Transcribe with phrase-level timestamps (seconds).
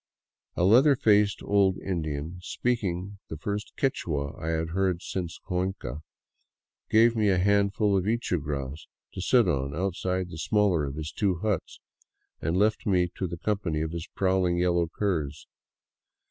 [0.55, 6.01] A leather faced old In dian, speaking the first Quichua I had heard since Cuenca,
[6.89, 11.11] gave me a handful of ichu grass to sit on outside the smaller of his
[11.11, 11.79] two huts,
[12.41, 15.45] and left me to the company of his prowling yellow curs.